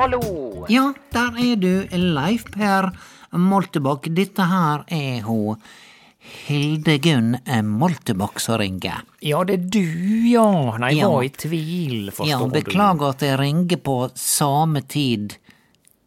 [0.00, 0.66] Hallo!
[0.72, 1.70] Ja, der er du,
[2.16, 2.90] Leif Per
[3.36, 4.08] Moltebakk.
[4.16, 5.56] Dette her er ho
[6.46, 9.04] Hildegunn Moltebakk som ringer.
[9.24, 9.84] Ja, det er du,
[10.30, 10.46] ja.
[10.80, 11.08] Nei, jeg Ja.
[11.12, 12.50] var i tvil, forstår Ja, du.
[12.60, 15.36] beklager at jeg ringer på samme tid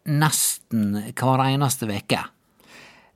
[0.06, 2.24] nesten hver eneste veke.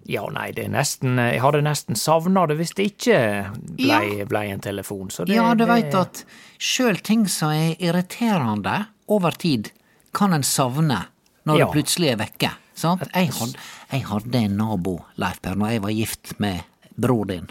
[0.09, 4.45] Ja, nei, det er nesten Jeg hadde nesten savna det hvis det ikke blei ble
[4.55, 6.25] en telefon, så det Ja, du veit at
[6.59, 9.71] sjøl ting som er irriterende over tid,
[10.19, 11.01] kan en savne
[11.49, 11.65] når Ja.
[11.67, 12.51] det plutselig er vekke.
[12.79, 13.03] Sant?
[13.15, 13.55] Jeg hadde,
[13.91, 16.57] jeg hadde en nabo, Leif Per, når jeg var gift med
[16.99, 17.49] bror din.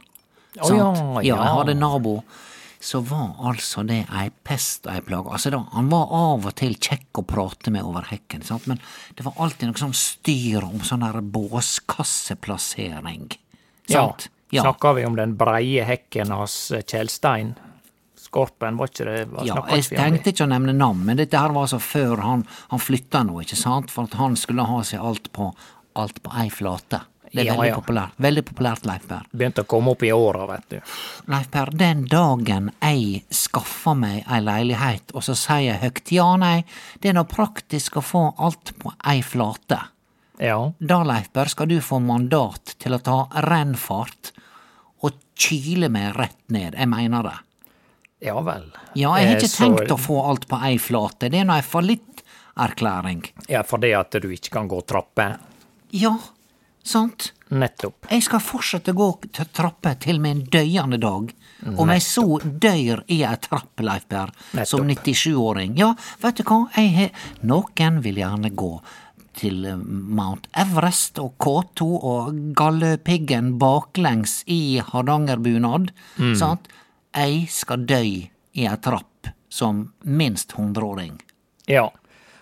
[0.61, 0.83] Oh, ja, ja,
[1.21, 1.35] ja.
[1.35, 2.13] jeg hadde en nabo.
[2.79, 5.31] Så var altså det ei pest og ei plage.
[5.33, 8.67] Altså da, Han var av og til kjekk å prate med over hekken, sant?
[8.69, 8.77] men
[9.17, 13.31] det var alltid noe sånn styr om sånn der båskasseplassering.
[13.87, 14.05] Ja.
[14.07, 14.29] Sant?
[14.53, 14.61] Ja.
[14.63, 17.55] Snakker vi om den breie hekken hans Kjellstein?
[18.27, 19.17] Skorpen, var ikke det?
[19.31, 22.45] var Ja, jeg tenkte ikke å nevne navn, men dette her var altså før han,
[22.73, 23.91] han flytta nå, ikke sant?
[23.93, 25.51] For at han skulle ha seg alt på,
[25.97, 27.05] alt på ei flate.
[27.27, 27.75] Det er Ja, veldig ja.
[27.81, 28.13] populært.
[28.23, 29.25] Veldig populært, Leif Per.
[29.35, 30.77] Begynte å komme opp i åra, vet du.
[31.27, 36.29] Leif Per, den dagen jeg skaffa meg ei leilighet, og så sier jeg høgt ja,
[36.39, 36.61] nei,
[37.03, 39.81] det er nå praktisk å få alt på ei flate.
[40.39, 40.55] Ja.
[40.79, 44.31] Da, Leif Per, skal du få mandat til å ta rennfart
[45.03, 46.79] og kyle meg rett ned.
[46.79, 47.35] Jeg mener det.
[48.19, 48.71] Ja vel.
[48.97, 51.29] Ja, jeg har Eh, ikke så- tenkt å få alt på ei flate.
[51.29, 53.25] Det er nå ei fallitterklæring.
[53.49, 55.37] Ja, fordi at du ikke kan gå trapper.
[55.91, 56.17] Ja,
[56.83, 57.31] sant.
[57.49, 58.09] Nettopp.
[58.11, 61.33] Jeg skal fortsette å gå trapper til min døyende dag.
[61.77, 64.29] Om jeg så dør i ei trapp, Leif Per,
[64.65, 65.75] som 97-åring.
[65.77, 67.09] Ja, vet du hva, jeg har
[67.43, 68.81] Noen vil gjerne gå
[69.37, 75.91] til eh, Mount Everest og K2 og Galdhøpiggen baklengs i hardangerbunad,
[76.35, 76.67] sant?
[77.17, 81.17] Jeg skal dø i ei trapp som minst hundreåring.
[81.65, 81.87] Ja.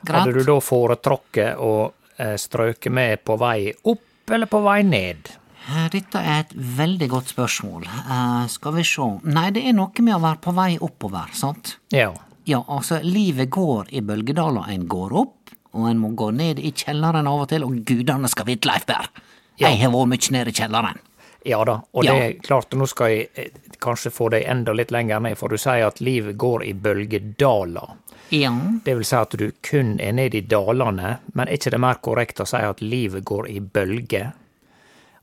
[0.01, 0.19] Greit.
[0.19, 1.71] Hadde du da foretrukket å
[2.17, 5.31] eh, strøke med på vei opp eller på vei ned?
[5.65, 7.87] Eh, Dette er et veldig godt spørsmål.
[7.87, 9.07] Uh, skal vi sjå.
[9.25, 11.77] Nei, det er noe med å være på vei oppover, sant?
[11.93, 12.11] Ja.
[12.45, 14.69] Ja, altså, livet går i bølgedaler.
[14.75, 18.29] En går opp, og en må gå ned i kjelleren av og til, og gudene
[18.29, 19.09] skal vite, Leif Berr.
[19.57, 19.71] Ja.
[19.71, 21.01] Jeg har vært mye nede i kjelleren.
[21.45, 22.13] Ja da, og Ja.
[22.13, 25.47] det er klart, nå skal jeg eh, kanskje få deg enda litt lenger ned, for
[25.53, 27.93] du sier at livet går i bølgedaler.
[28.33, 28.49] Ja,
[28.83, 31.99] Det vil si at du kun er nede i dalene, men er ikke det mer
[32.01, 34.31] korrekt å si at livet går i bølger?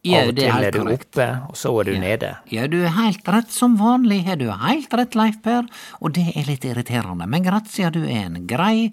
[0.04, 1.08] ja Av og det til er er du korrekt.
[1.16, 2.36] oppe, og så er du nede.
[2.50, 5.66] Ja, du er helt rett som vanlig, har du helt rett, Leif Per,
[6.00, 8.92] og det er litt irriterende, men gratia, du er en grei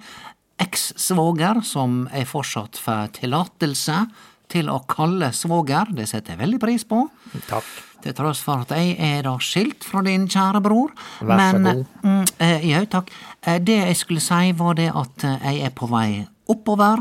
[0.60, 4.08] eks-svoger som jeg fortsatt får tillatelse
[4.50, 7.06] til å kalle svoger, det setter jeg veldig pris på.
[7.50, 7.70] Takk.
[8.00, 10.94] Til tross for at jeg er da skilt fra din kjære bror.
[11.20, 11.86] Vær så Men, god.
[12.04, 13.12] Mm, eh, ja, takk.
[13.44, 16.98] Eh, det jeg skulle si, var det at eh, jeg er på vei oppover.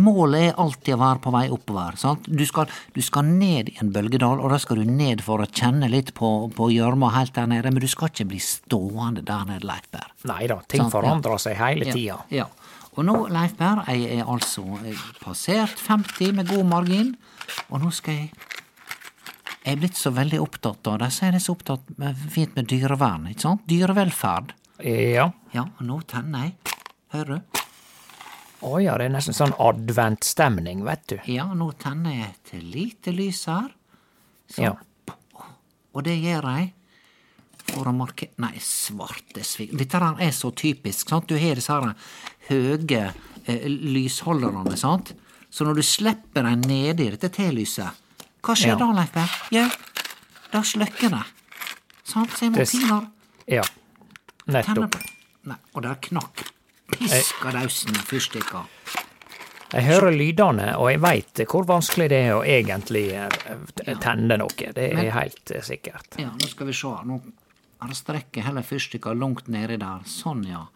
[0.00, 1.98] Målet er alltid å være på vei oppover.
[2.00, 2.30] Sant?
[2.32, 5.48] Du, skal, du skal ned i en bølgedal, og da skal du ned for å
[5.50, 9.44] kjenne litt på, på gjørma helt der nede, men du skal ikke bli stående der
[9.50, 10.14] nede, Leif Berr.
[10.30, 10.94] Nei da, ting Sant, ja.
[10.96, 12.22] forandrer seg hele tida.
[12.32, 12.48] Ja.
[12.96, 17.10] Og nå, Leif Berr, jeg er altså eh, passert 50 med god margin,
[17.68, 18.30] og nå skal jeg
[19.66, 22.54] Jeg er blitt så veldig opptatt av det, så er jeg så opptatt med, fint
[22.54, 23.64] med dyrevern, ikke sant?
[23.66, 24.52] Dyrevelferd.
[24.86, 25.24] Ja.
[25.50, 26.76] Ja, og nå tenner jeg.
[27.10, 27.62] Hører du?
[28.62, 31.16] Å ja, det er nesten sånn adventstemning, vet du.
[31.34, 33.72] Ja, nå tenner jeg et lite lys her.
[34.54, 34.70] Sånn.
[34.70, 35.50] Ja.
[35.96, 36.70] Og det gjør jeg
[37.72, 41.08] for å markere Nei, svarte sving Dette her er så typisk.
[41.10, 41.26] sant?
[41.28, 41.94] Du har disse her
[42.48, 43.12] høye
[43.46, 45.14] eh, lysholderne, sant?
[45.50, 48.02] Så når du slipper dem nedi dette T-lyset,
[48.42, 48.80] hva skjer Ja.
[48.80, 49.36] da, Leif Berr?
[49.54, 49.64] Jo,
[50.52, 51.24] da slukker det.
[52.04, 52.30] Sant?
[52.36, 53.06] Så jeg må pinadø
[53.46, 53.62] Ja.
[54.46, 54.94] Nettopp.
[55.46, 56.44] Nei, og der knakk
[56.90, 58.64] piskadausen fyrstikka.
[59.72, 64.54] Jeg hører lydene, og jeg veit hvor vanskelig det er å egentlig eh, tenne noe.
[64.76, 66.14] Det er helt eh, sikkert.
[66.22, 66.92] Ja, nå skal vi se.
[67.08, 67.18] Nå
[67.92, 70.04] Strekker heller fyrstikka langt nedi der.
[70.08, 70.66] Sånn, ja.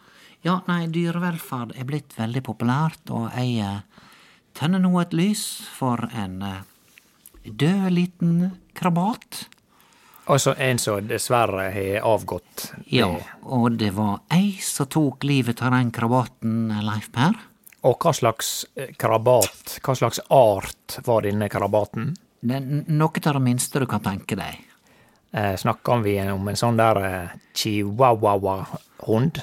[0.44, 4.06] Ja, nei, dyrevelferd er blitt veldig populært, og jeg eh,
[4.56, 5.42] tenner nå et lys
[5.76, 6.62] for en eh,
[7.44, 8.36] død liten
[8.76, 9.44] krabat.
[10.30, 12.70] Altså en som dessverre har avgått.
[12.88, 13.10] Ja,
[13.42, 17.36] og det var ei som tok livet av den krabaten, Leif Per.
[17.84, 22.14] Og hva slags eh, krabat, hva slags art var denne krabaten?
[22.40, 24.69] Noe av det minste du kan tenke deg.
[25.32, 29.40] Eh, Snakker vi om en sånn der eh, chihuahua-hund?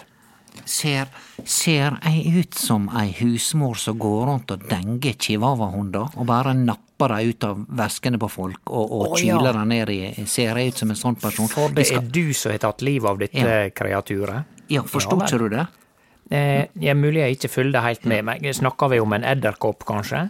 [0.68, 1.07] Ser,
[1.48, 7.13] ser jeg ut som ei husmor som går rundt og denger chihuahua-hunder, og bare napper
[7.13, 9.38] dem ut av veskene på folk og, og Å, ja.
[9.38, 11.48] kyler dei ned i Ser jeg ut som en sånn person?
[11.48, 13.69] For Vi det skal- er du som har tatt livet av dette Ja.
[13.69, 14.44] kreaturet?
[14.68, 15.28] Ja, forsto Ja, vel.
[15.28, 15.68] ikke du det?
[16.30, 20.30] Eh, er mulig jeg ikke følger helt med, men snakker vi om en edderkopp, kanskje?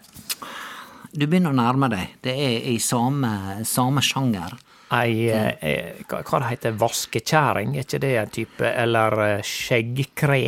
[1.18, 2.10] Du begynner å nærme deg.
[2.22, 4.54] Det er i samme, samme sjanger.
[4.96, 9.42] Ei, eh, eh, hva hva det heter vaskekjerring, er ikke det en type, eller eh,
[9.44, 10.40] skjeggkre?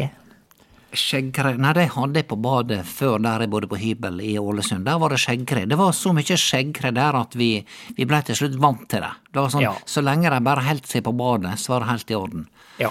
[0.96, 4.88] Skjeggkre Nei, de hadde jeg på badet før der jeg bodde på hybel i Ålesund.
[4.88, 5.68] Der var det skjeggkre.
[5.70, 7.50] Det var så mye skjeggkre der at vi,
[7.98, 9.12] vi blei til slutt vant til det.
[9.30, 9.76] Det var sånn, Ja.
[9.86, 12.48] Så lenge de bare heldt seg på badet, så var det helt i orden.
[12.82, 12.90] Ja.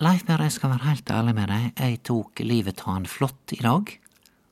[0.00, 1.64] Leif Berre, jeg skal være helt ærlig med deg.
[1.80, 3.94] Jeg tok livet av en flått i dag.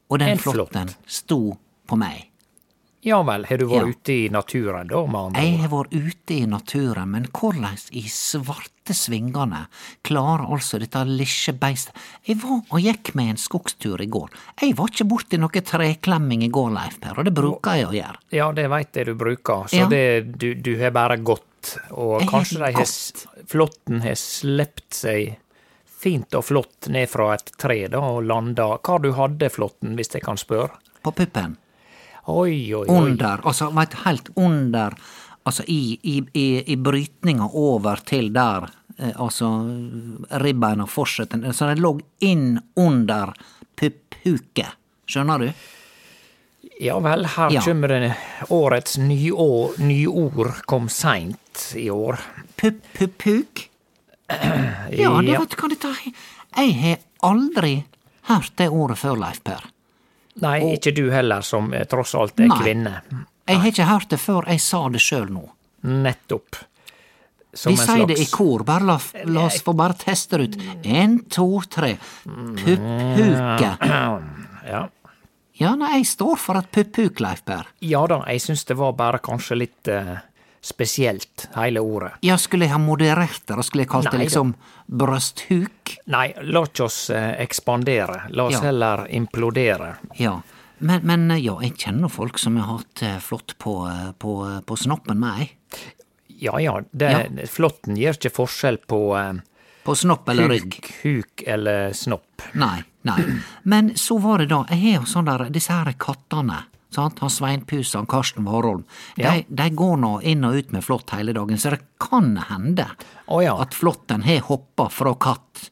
[0.08, 0.56] Og den En flått?
[0.56, 1.58] flåtten sto
[1.88, 2.28] på meg.
[3.06, 3.92] Ja vel, har du vært Ja.
[3.94, 8.02] ute i naturen da, med andre Jeg har vært ute i naturen, men hvordan i
[8.10, 9.66] svarte svingene
[10.02, 11.94] klarer altså dette lille beistet
[12.26, 14.28] Jeg var og gikk med en skogstur i går.
[14.60, 17.92] Jeg var ikke borti noe treklemming i går, Leif Per, og det bruker jeg å
[17.94, 18.16] gjøre.
[18.32, 19.88] Ja, det veit jeg du bruker, så Ja.
[19.88, 25.36] det, du, du har bare gått, og Jeg kanskje de har, flåtten har slept seg
[25.86, 28.78] fint og flott ned fra et tre da, og landa.
[28.78, 30.70] Hva du hadde flåtten, hvis jeg kan spørre?
[31.02, 31.56] På puppen.
[32.28, 32.96] Oi, oi, oi.
[32.98, 34.96] Under, altså veit helt under
[35.48, 38.66] Altså i, i, i, i brytninga over til der
[38.98, 39.48] eh, altså
[40.42, 43.32] ribbeina fortsetter Så den lå inn under
[43.78, 44.74] pupphuket.
[45.08, 45.48] Skjønner du?
[46.84, 47.62] Ja vel, her Ja.
[47.64, 48.12] kommer det
[48.52, 52.20] årets nyår, nyord kom seint i år.
[52.60, 53.64] Pupp-pupp-huk?
[54.92, 56.12] Ja, det vet du hva dette er.
[56.58, 57.72] Jeg har aldri
[58.28, 59.64] hørt det ordet før, Leif Per.
[60.44, 62.58] Nei, ikke du heller, som eh, tross alt er Nei.
[62.62, 62.94] kvinne.
[63.48, 65.44] Jeg har ikke hørt det før jeg sa det sjøl nå.
[65.88, 66.58] Nettopp.
[67.56, 70.56] Som Vi sier det i kor, bare la, la oss få bare teste det ut.
[70.84, 71.94] En, to, tre.
[72.26, 73.70] Pupphuke.
[74.68, 74.82] Ja.
[75.58, 77.66] Ja, nei, jeg står for et pupphuk, Leif Berr.
[77.82, 80.12] ja da, jeg syns det var bare kanskje litt eh,
[80.60, 82.12] spesielt, hele ordet.
[82.26, 84.54] Ja, skulle jeg ha moderert det, skulle jeg kalt det liksom
[84.86, 85.96] brøsthuk.
[86.12, 88.22] Nei, la oss eh, ekspandere.
[88.30, 88.60] La oss Ja.
[88.68, 89.94] heller implodere.
[90.18, 90.40] Ja.
[90.78, 94.60] Men, men ja, jeg kjenner folk som har hatt eh, flått på, eh, på, eh,
[94.60, 95.54] på snoppen med meg.
[96.38, 99.32] Ja ja, det, flåtten gjør ikke forskjell på eh,
[99.82, 100.76] På snopp eller rygg.
[100.76, 102.42] huk, huk eller snopp.
[102.54, 103.18] Nei, nei.
[103.62, 106.60] Men så var det da, jeg har jo sånn der, disse her kattene,
[106.94, 108.84] sant, han Sveinpusa og Karsten Warholm,
[109.16, 109.32] Ja.
[109.32, 112.86] de, de går nå inn og ut med flått hele dagen, så det kan hende
[113.26, 113.56] oh, ja.
[113.62, 115.70] at flåtten har hoppa fra katt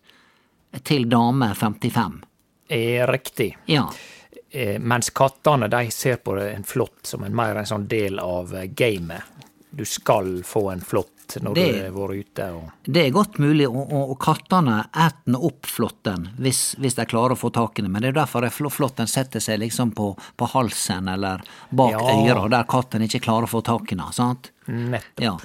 [0.84, 2.20] til dame 55.
[2.68, 3.56] Er riktig.
[3.70, 3.86] Ja.
[4.50, 8.54] Eh, mens kattene de ser på en flått som en mer en sånn del av
[8.54, 9.22] eh, gamet.
[9.70, 13.38] Du skal få en flått når Det- du har vært ute og Det er godt
[13.38, 17.78] mulig, og, og, og kattene eter opp flåtten hvis, hvis de klarer å få tak
[17.78, 21.42] i den, men det er derfor flåtten setter seg liksom på, på halsen eller
[21.72, 21.98] bak Ja.
[22.34, 24.50] øra, der katten ikke klarer å få tak i den, sant?
[24.68, 25.20] Nettopp.
[25.20, 25.36] Ja.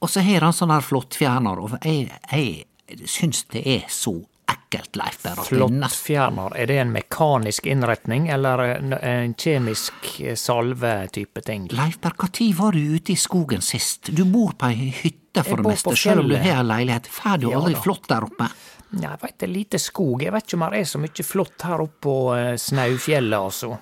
[0.00, 2.66] Og så har han sånn her flåttfjerner, og jeg, jeg
[3.08, 4.24] syns det er så
[4.72, 11.68] Leif Berr, at det er det en mekanisk innretning eller en, kjemisk eh, salve-type ting?
[11.72, 14.10] Leif Berr, når var du ute i skogen sist?
[14.10, 17.06] Du bor på ei hytte for det meste, sjøl om du har ei leilighet.
[17.06, 17.82] Får du Ja aldri da.
[17.84, 18.48] flått der oppe?
[18.96, 20.22] Nei, jeg veit det er lite skog.
[20.22, 23.76] Jeg vet ikke om det er så mye flått her oppe på eh, Snaufjellet, altså.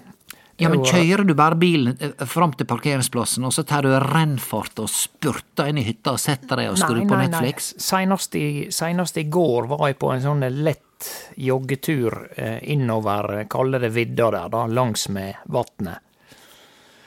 [0.56, 4.78] Ja, men kjører du bare bilen eh, fram til parkeringsplassen, og så tar du rennfart
[4.84, 7.72] og spurter inn i hytta og setter deg og skrur på Netflix?
[7.82, 11.10] Senest i, senest i går var jeg på en sånn lett
[11.42, 16.00] joggetur eh, innover, kaller kalle det vidda der, da, langs med vatnet.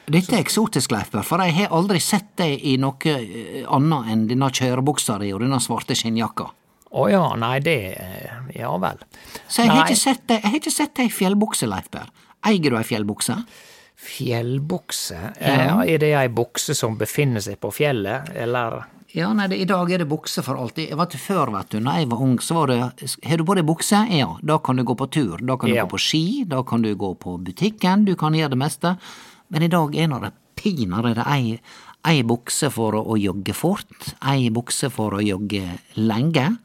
[0.08, 4.27] Dette er eksotisk, Leif for jeg har aldri sett deg i noe eh, annet enn
[4.30, 6.51] denne kjørebuksa di og denne svarte skinnjakka.
[6.88, 9.01] Å ja, nei, det eh, Ja vel.
[9.48, 11.92] Så jeg har ikke sett deg, i fjellbukse, Leif.
[12.46, 13.39] Eier du ei fjellbukse?
[13.98, 15.17] Fjellbukse?
[15.41, 15.79] Ja.
[15.84, 18.84] er det ei bukse som befinner seg på fjellet, eller?
[19.15, 20.89] Ja, nei, det, i dag er det bukse for alltid.
[20.91, 22.77] Jeg vet Før, vet du, når jeg var ung, så var det
[23.25, 24.01] Har du på deg bukse?
[24.13, 25.38] Ja, da kan du gå på tur.
[25.41, 25.86] Da kan du Ja.
[25.86, 28.98] gå på ski, da kan du gå på butikken, du kan gjøre det meste.
[29.50, 31.60] Men i dag er nå det pinadø ei,
[32.06, 36.58] ei bukse for å jogge fort, ei bukse for å jogge lenge,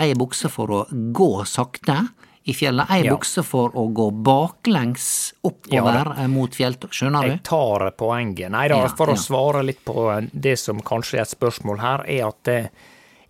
[0.00, 2.08] ei bukse for å gå sakte
[2.44, 3.12] i fjellet, ei Ja.
[3.14, 6.90] bukse for å gå baklengs oppover ja, mot fjelltopp.
[6.92, 7.28] Skjønner du?
[7.36, 8.50] Jeg tar poenget.
[8.50, 12.04] Nei da, Ja, for å svare litt på det som kanskje er et spørsmål her,
[12.10, 12.66] er at eh,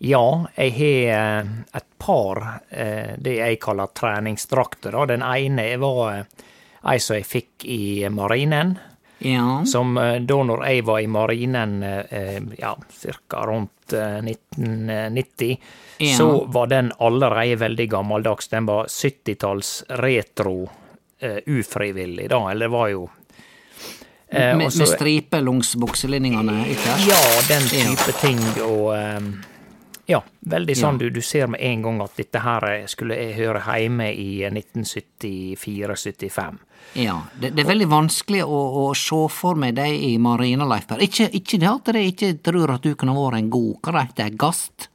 [0.03, 0.23] ja,
[0.57, 2.41] jeg har eh, et par
[2.71, 4.97] eh, det jeg kaller treningsdrakter.
[5.07, 6.23] Den ene var eh,
[6.91, 8.77] ei som jeg fikk i marinen.
[9.23, 9.61] Ja.
[9.69, 12.73] Som eh, da når jeg var i marinen, eh, ja,
[13.29, 13.45] ca.
[13.45, 15.57] rundt eh, 1990,
[15.97, 16.17] Ja.
[16.17, 18.47] så var den allerede veldig gammeldags.
[18.47, 20.69] Den var 70-talls retro,
[21.23, 22.39] uh, ufrivillig, da.
[22.51, 23.09] Eller det var jo uh,
[24.31, 27.07] med, også, med striper langs bukselinjene ytterst?
[27.07, 27.89] Ja, den Ja.
[27.95, 29.19] type ting, og eh,
[30.05, 30.17] Ja,
[30.51, 31.05] veldig sånn Ja.
[31.05, 34.41] du, du ser med en gang at dette her eh, skulle jeg høre hjemme i
[34.49, 36.57] 1974-75.
[36.99, 40.91] Ja, det, det er veldig vanskelig å, å se for meg deg i marina, Leif.
[40.99, 44.03] Ikke, ikke det at jeg ikke tror at du kunne vært en god, hva det
[44.09, 44.89] heter, gast?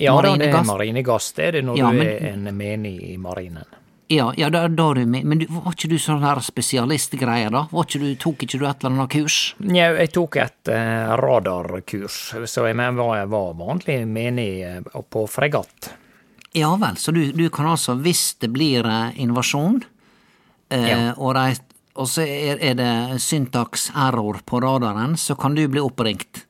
[0.00, 3.16] Ja, da, det er marinegast, det er det når Ja, du er en menig i
[3.20, 3.68] marinen.
[4.10, 5.22] Ja, ja, da, da du med.
[5.24, 7.60] Men du, var ikke du sånn her spesialistgreier, da?
[7.70, 9.36] Var ikke du, tok ikke du et eller annet kurs?
[9.62, 12.16] Nja, jeg tok et eh, radarkurs,
[12.50, 14.80] så jeg var, var vanlig menig eh,
[15.14, 15.92] på fregatt.
[16.58, 19.78] Ja vel, så du, du kan altså, hvis det blir eh, invasjon,
[20.74, 20.98] eh, Ja.
[21.14, 21.54] og, de,
[21.94, 26.48] og så er, er det syntax error på radaren, så kan du bli oppringt.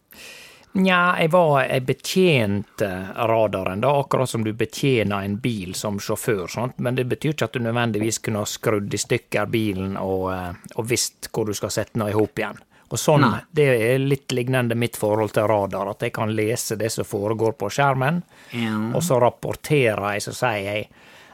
[0.73, 2.89] Nja, jeg var Jeg betjente
[3.27, 6.79] radaren, da, akkurat som du betjener en bil som sjåfør, sant?
[6.79, 10.53] men det betyr ikke at du nødvendigvis kunne ha skrudd i stykker bilen og, eh,
[10.77, 12.61] og visst hvor du skal sette den i hop igjen.
[12.91, 13.41] Og sånn, Nei.
[13.55, 17.53] Det er litt lignende mitt forhold til radar, at jeg kan lese det som foregår
[17.59, 18.23] på skjermen,
[18.55, 18.77] Ja.
[18.95, 20.89] og så rapporterer jeg, så sier jeg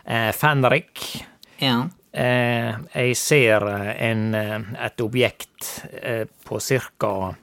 [0.07, 1.25] eh, Fenrik,
[1.61, 1.89] Ja.
[2.13, 7.35] Eh, jeg ser eh, en, eh, et objekt eh, på ca.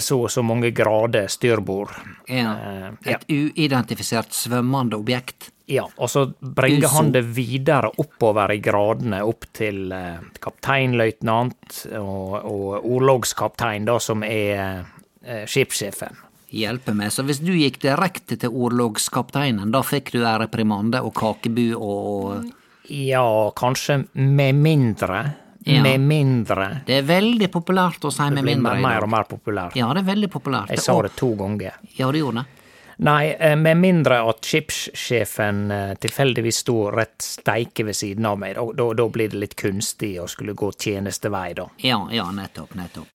[0.00, 1.94] så og så mange grader styrbord.
[2.28, 2.54] ja.
[2.56, 3.16] Eh, ja.
[3.16, 5.50] Et uidentifisert svømmende objekt.
[5.66, 5.86] ja.
[5.96, 12.86] Og så bringer han det videre oppover i gradene, opp til eh, kapteinløytnant og, og
[12.88, 14.84] orlogskaptein, da, som er
[15.24, 16.24] eh, skipssjefen.
[16.48, 17.12] Hjelpe meg.
[17.12, 22.54] Så hvis du gikk direkte til orlogskapteinen, da fikk du æreprimande og kakebu og
[22.88, 25.34] Ja, kanskje med mindre.
[25.66, 25.82] Ja.
[25.82, 26.68] Med mindre.
[26.86, 28.76] Det er veldig populært å si med mindre.
[28.76, 29.76] Det blir mer og mer populært.
[29.76, 30.70] Ja, det er veldig populært.
[30.70, 31.80] Jeg sa det to ganger.
[31.98, 32.58] Ja, du gjorde det.
[32.98, 38.56] Nei, eh, med mindre at skipssjefen eh, tilfeldigvis sto rett steike ved siden av meg.
[38.56, 41.68] Da, da, da blir det litt kunstig å skulle gå tjenestevei, da.
[41.86, 43.06] Ja, ja, nettopp, nettopp.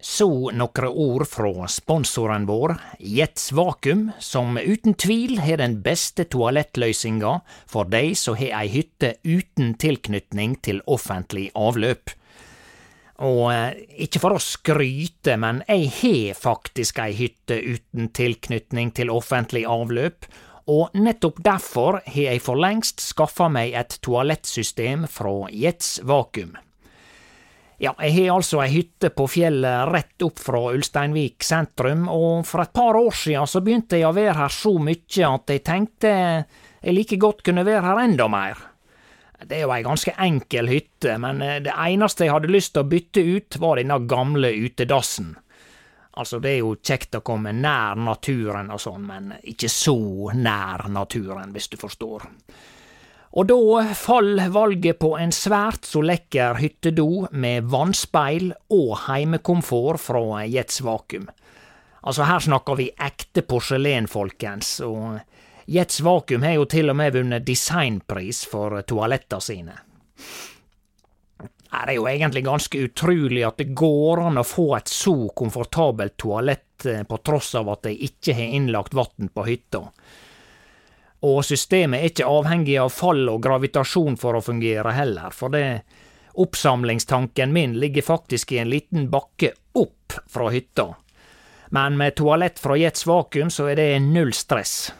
[0.00, 7.32] Så nokre ord fra sponsoren vår, Jets Vakuum, som uten tvil har den beste toalettløysinga
[7.66, 12.14] for dei som har ei hytte uten tilknytning til offentlig avløp.
[13.26, 19.10] Og eh, ikke for å skryte, men jeg har faktisk ei hytte uten tilknytning til
[19.10, 20.30] offentlig avløp,
[20.70, 26.54] og nettopp derfor har jeg for lengst skaffa meg et toalettsystem fra Jets Vakuum.
[27.78, 32.64] Ja, jeg har altså ei hytte på fjellet rett opp fra Ulsteinvik sentrum, og for
[32.64, 36.10] et par år siden så begynte jeg å være her så mye at jeg tenkte
[36.82, 38.58] jeg like godt kunne være her enda mer.
[39.38, 42.82] Det er jo ei ganske enkel hytte, men eh, det eneste jeg hadde lyst til
[42.82, 45.36] å bytte ut, var denne gamle utedassen.
[46.18, 49.94] Altså, det er jo kjekt å komme nær naturen og sånn, men ikke så
[50.34, 52.26] nær naturen, hvis du forstår.
[53.36, 60.44] Og da fall valget på en svært så lekker hyttedo med vannspeil og heimekomfort fra
[60.48, 61.28] Jets Vakuum.
[62.02, 65.18] Altså, her snakker vi ekte porselen, folkens, og
[65.68, 69.74] Jets Vakuum har jo til og med vunnet designpris for toalettene sine.
[71.68, 76.16] Det er jo egentlig ganske utrolig at det går an å få et så komfortabelt
[76.16, 79.82] toalett eh, på tross av at de ikke har innlagt vann på hytta.
[81.26, 85.82] Og systemet er ikke avhengig av fall og gravitasjon for å fungere heller, for det
[86.38, 90.92] oppsamlingstanken min ligger faktisk i en liten bakke opp fra hytta.
[91.74, 94.92] Men med toalett fra Jets Vakuum så er det null stress.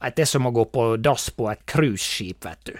[0.00, 2.76] Det er som å gå på dass på et cruiseskip, vet du.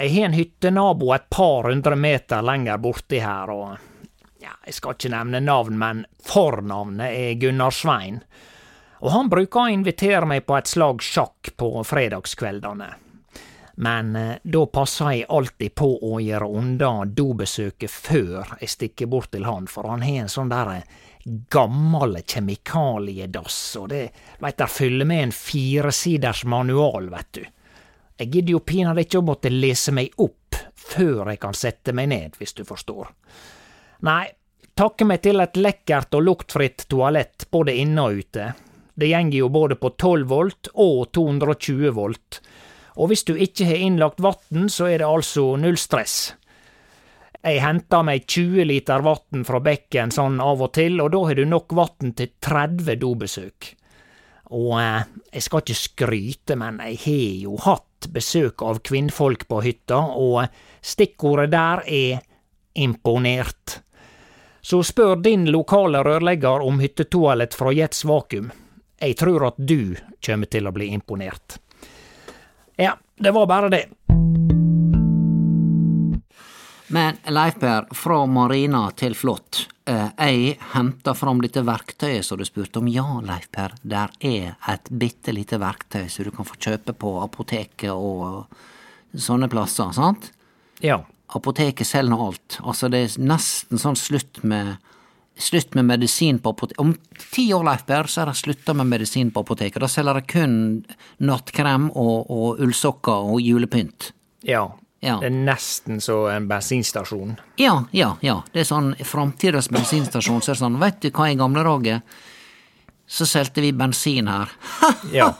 [0.00, 4.06] Jeg har en hyttenabo et par hundre meter lenger borti her, og
[4.40, 8.22] ja, jeg skal ikke nevne navn, men fornavnet er Gunnar Svein
[9.00, 12.90] og han bruker å invitere meg på et slag sjakk på fredagskveldene.
[13.80, 19.30] Men eh, da passer jeg alltid på å gjøre unna dobesøket før jeg stikker bort
[19.32, 20.82] til han, for han har en sånn der
[21.24, 24.02] gammel kjemikaliedass, og det
[24.40, 27.42] veit der fyller med en firesiders manual, vet du.
[28.20, 32.10] Jeg gidder jo pinadø ikke å måtte lese meg opp før jeg kan sette meg
[32.12, 33.08] ned, hvis du forstår.
[34.04, 34.26] Nei,
[34.76, 38.52] takke meg til et lekkert og luktfritt toalett både inne og ute.
[39.00, 42.40] Det gjenger jo både på 12 volt og 220 volt,
[43.00, 46.34] og hvis du ikke har innlagt vann, så er det altså null stress.
[47.40, 51.38] Jeg henter meg 20 liter vann fra bekken sånn av og til, og da har
[51.38, 53.70] du nok vann til 30 dobesøk.
[54.50, 59.62] Og eh, jeg skal ikke skryte, men jeg har jo hatt besøk av kvinnfolk på
[59.64, 60.50] hytta, og
[60.84, 62.26] stikkordet der er
[62.76, 63.80] imponert.
[64.60, 68.50] Så spør din lokale rørlegger om hyttetoalett fra Jets Vakuum.
[69.00, 71.56] Jeg tror at du kommer til å bli imponert.
[72.76, 73.86] Ja, det var bare det.
[76.92, 79.62] Men Leif Per, fra marina til flått.
[79.88, 82.90] Eh, jeg henta fram dette verktøyet som du spurte om.
[82.92, 87.14] Ja, Leif Per, der er et bitte lite verktøy som du kan få kjøpe på
[87.22, 88.50] apoteket og
[89.16, 90.28] sånne plasser, sant?
[90.84, 91.00] Ja.
[91.32, 92.60] Apoteket selger alt.
[92.60, 94.76] Altså, det er nesten sånn slutt med
[95.40, 96.80] Slutt med medisin på apoteket.
[96.82, 96.94] Om
[97.32, 99.80] ti år, Leif Per, så er det slutta med medisin på apoteket.
[99.80, 100.54] Da selger de kun
[101.24, 104.12] nattkrem og, og ullsokker og julepynt.
[104.46, 104.66] Ja.
[105.00, 105.14] Ja.
[105.22, 107.38] Det er nesten så en bensinstasjon.
[107.56, 108.42] Ja, ja, ja.
[108.52, 110.42] Det er sånn framtidas bensinstasjon.
[110.44, 112.02] Så er det sånn, veit du hva, i gamle dager
[113.10, 114.52] så solgte vi bensin her.
[115.12, 115.32] Ja.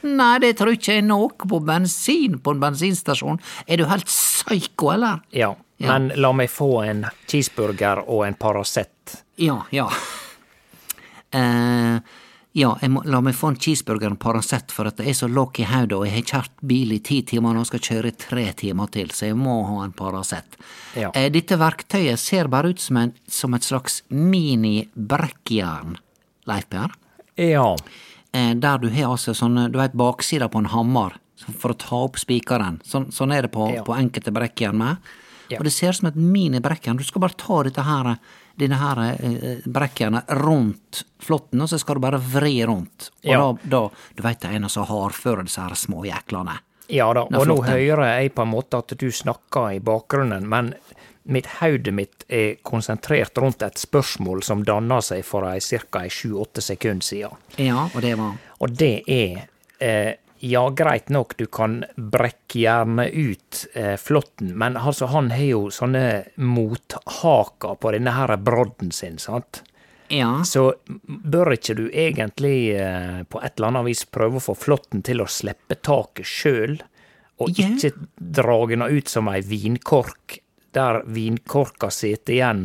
[0.00, 3.36] Nei, det tror ikke jeg nok på bensin på en bensinstasjon.
[3.68, 5.18] Er du helt psyko, eller?
[5.36, 5.50] Ja.
[5.78, 5.92] Ja.
[5.92, 9.18] Men la meg få en cheeseburger og en Paracet.
[9.38, 9.86] Ja, ja.
[11.34, 11.98] Uh,
[12.56, 15.28] ja, jeg må, la meg få en cheeseburger og Paracet, for at det er så
[15.30, 18.16] lågt i hodet, og jeg har kjørt bil i ti timer nå, skal kjøre i
[18.18, 20.58] tre timer til, så jeg må ha en Paracet.
[20.98, 21.12] Ja.
[21.14, 25.98] Uh, dette verktøyet ser bare ut som, en, som et slags mini-brekkjern,
[26.48, 26.98] Leif Per.
[27.38, 27.70] Ja.
[28.34, 31.78] Uh, der du har altså sånne, du vet, et baksida på en hammer for å
[31.78, 32.80] ta opp spikeren.
[32.86, 33.84] Sånn, sånn er det på, Ja.
[33.86, 34.96] på enkelte brekkjern med.
[35.48, 35.58] Ja.
[35.60, 36.98] Og det ser ut som et mini-brekkjern.
[36.98, 38.16] Du skal bare ta dette her,
[38.58, 43.10] denne her eh, brekkjernet rundt flåtten, og så skal du bare vri rundt.
[43.24, 43.38] Og Ja.
[43.38, 43.82] da, da,
[44.16, 46.58] du veit det er en som hardfører disse her små jæklene.
[46.88, 50.72] Ja da, og nå hører jeg på en måte at du snakker i bakgrunnen, men
[51.28, 56.06] mitt hodet mitt er konsentrert rundt et spørsmål som danna seg for ca.
[56.08, 57.36] sju-åtte sekunder siden.
[57.60, 59.44] Ja, og det var Og det er
[59.80, 65.44] eh, Ja, greit nok, du kan brekke gjerne ut eh, flåtten, men altså, han har
[65.44, 66.04] jo sånne
[66.36, 69.62] mothaker på denne her brodden sin, sant?
[70.08, 70.38] Ja.
[70.44, 70.70] Så
[71.04, 75.20] bør ikke du egentlig eh, på et eller annet vis prøve å få flåtten til
[75.20, 76.78] å slippe taket sjøl,
[77.38, 77.68] og Ja.
[77.68, 80.38] ikke dra den ut som ei vinkork,
[80.74, 82.64] der vinkorka sitter igjen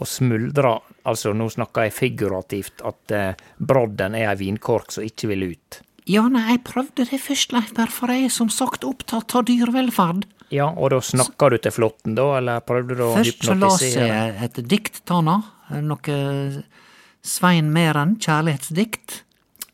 [0.00, 0.80] og smuldrer.
[1.08, 5.80] Altså, nå snakker jeg figurativt, at eh, brodden er ei vinkork som ikke vil ut.
[6.10, 10.26] Ja, nei, jeg prøvde det først, Leif for jeg er som sagt opptatt av dyrevelferd.
[10.50, 13.78] Ja, og da snakker du til flåtten, da, eller prøvde du å Først så las
[13.78, 14.08] hypnotisere?
[14.08, 15.36] jeg et dikt, Tana.
[15.86, 16.16] Noe
[17.22, 19.20] Svein Meren, kjærlighetsdikt.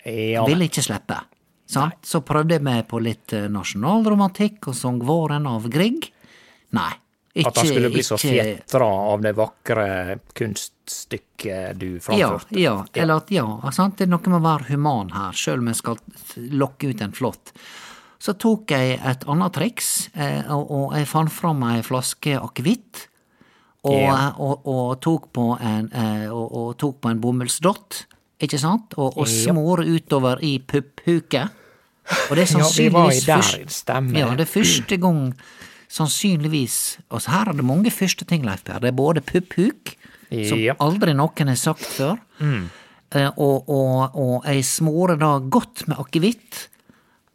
[0.04, 1.22] Ja, Ville ikke slippe.
[1.66, 1.98] Sant?
[2.06, 6.10] Så prøvde jeg meg på litt eh, nasjonalromantikk og sang Våren av Grieg.
[6.76, 6.92] Nei.
[7.36, 9.86] Ikke, at han skulle bli så ikke- fjetra av det vakre
[10.86, 12.60] kunststykket du Ja, framførte.
[12.60, 13.96] ja, eller at ja, sant?
[13.98, 15.98] det er noe med å være human her, sjøl om jeg skal
[16.36, 17.52] lokke ut en flått.
[18.18, 23.08] Så tok jeg et annet triks, eh, og, jeg fant fram ei flaske akevitt.
[23.84, 24.32] Og, Ja.
[24.38, 28.06] og, og, tok på en, eh, og, tok på en bomullsdott,
[28.40, 29.52] ikke sant, og, og Ja.
[29.52, 31.50] smore utover i pupphuket.
[32.30, 34.18] Og det er Ja, vi var i der, først- stemmer.
[34.18, 35.34] Ja, det er første gang,
[35.96, 36.76] sannsynligvis
[37.10, 38.80] Og her er det mange første ting, Leif Per.
[38.82, 39.94] Det er både pupphuk,
[40.48, 40.74] som Ja.
[40.82, 42.64] aldri noen har sagt før, mm.
[43.36, 46.66] og, og, og jeg smorer da godt med akevitt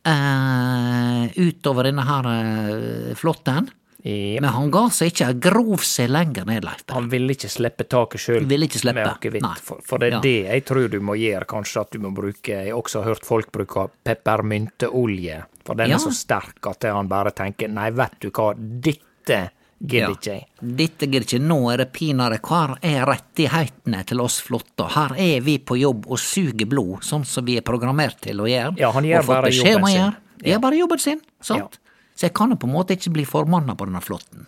[0.06, 3.70] eh, utover denne her eh, flåtten.
[4.04, 4.42] Ja.
[4.42, 6.84] Men han ga seg ikke, grov seg lenger ned, Leif.
[6.90, 9.46] Han ville ikke slippe taket sjøl med akevitt.
[9.62, 10.22] For, for det er Ja.
[10.22, 13.24] det jeg tror du må gjøre, kanskje at du må bruke Jeg har også hørt
[13.26, 15.96] folk bruke peppermynteolje, for den Ja.
[15.96, 20.10] er så sterk at han bare tenker nei, vet du hva, dette gidder Ja.
[20.10, 20.46] ikke jeg.
[20.62, 24.88] Dette gidder ikke, nå er det pinadø hvor er rettighetene til oss flotte.
[24.90, 28.46] Her er vi på jobb og suger blod, sånn som vi er programmert til å
[28.48, 28.78] gjøre.
[28.78, 30.02] Ja, han gjør og fått bare beskjed om å jobben sin.
[30.02, 30.16] gjøre.
[30.44, 31.60] Gjør bare jobben sin, sant?
[31.60, 31.91] Ja.
[32.16, 34.46] Så jeg kan jo på en måte ikke bli formanna på denne flåtten.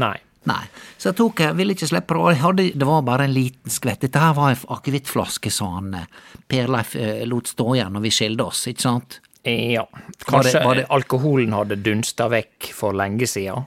[0.00, 0.16] Nei.
[0.44, 0.62] Nei.
[0.98, 4.02] Så jeg tok, jeg ville ikke slippe det, hadde, det var bare en liten skvett.
[4.04, 8.04] Dette her var ei akevittflaske som han eh, Per Leif eh, lot stå igjen når
[8.04, 9.20] vi skilte oss, ikke sant?
[9.44, 9.86] Ja.
[9.86, 13.64] Var det- Kanskje var det- alkoholen hadde dunsta vekk for lenge siden.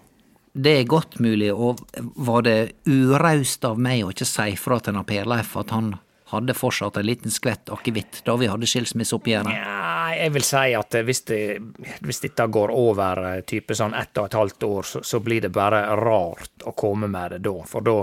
[0.58, 1.82] Det er godt mulig, og
[2.16, 5.92] var det uraust av meg å ikke si fra til Per Leif at han
[6.32, 9.52] hadde fortsatt en liten skvett akevitt da vi hadde skilsmisseoppgjøret?
[9.54, 11.40] Ja, jeg vil si at hvis, det,
[12.04, 15.42] hvis dette går over eh, type sånn ett og et halvt år, så, så blir
[15.48, 17.98] det bare rart å komme med det da, for da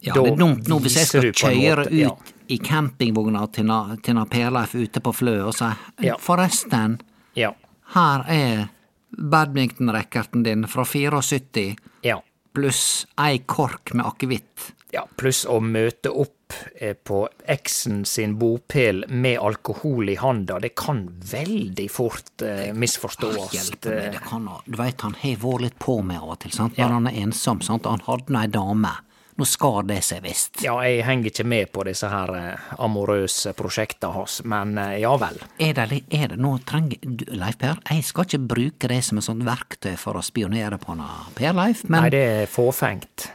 [0.00, 2.08] Ja, da det er dumt nå hvis jeg skal kjøre måte- ja.
[2.10, 5.68] ut i campingvogna til, na- til na Per-Leif ute på Flø og si
[6.06, 6.16] Ja.
[6.18, 6.98] forresten,
[7.36, 7.52] Ja.
[7.94, 8.68] her er
[9.10, 12.22] badmintonracketen din fra 74 Ja.
[12.54, 14.72] pluss ei kork med akevitt.
[14.92, 15.04] Ja.
[15.20, 21.04] Pluss å møte opp eh, på eksen sin bopel med alkohol i handa, det kan
[21.30, 23.52] veldig fort eh, misforstås.
[23.54, 26.40] Hjelpe meg, det kan ha- Du veit, han har vært litt på meg av og
[26.42, 26.76] til, sant?
[26.80, 27.60] når han er ensom.
[27.62, 27.86] sant?
[27.86, 28.96] Han hadde nå ei dame.
[29.40, 30.58] Nå skar det seg visst.
[30.60, 35.14] Ja, jeg henger ikke med på disse her eh, amorøse prosjekta hans, men eh, ja
[35.16, 35.38] vel.
[35.62, 39.16] Er det, er det nå trenger du, Leif Per, jeg skal ikke bruke det som
[39.22, 41.06] et sånt verktøy for å spionere på han,
[41.38, 43.30] Per Leif, men Nei, det er fåfengt.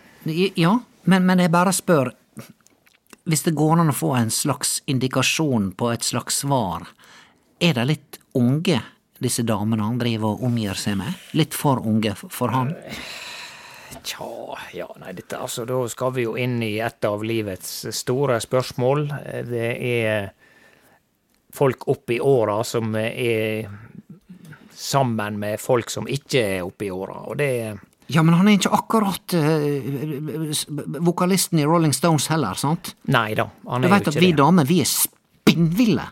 [0.59, 2.11] Ja, men, men jeg bare spør
[3.25, 6.85] Hvis det går an å få en slags indikasjon på et slags svar,
[7.57, 8.81] er det litt unge
[9.17, 11.13] disse damene han driver og omgir seg med?
[11.33, 12.75] Litt for unge for han?
[14.05, 18.37] Tja, ja, nei, dette, altså, da skal vi jo inn i et av livets store
[18.43, 19.07] spørsmål.
[19.49, 20.29] Det er
[21.55, 23.65] folk opp i åra som er
[24.75, 27.51] sammen med folk som ikke er oppe i åra, og det
[28.11, 32.93] Ja, men han er ikke akkurat uh, vokalisten i Rolling Stones heller, sant?
[33.09, 36.05] Nei da, han Du er veit jo at ikke vi damer, vi er spinnville